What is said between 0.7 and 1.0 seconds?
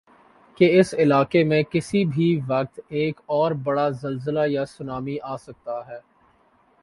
اس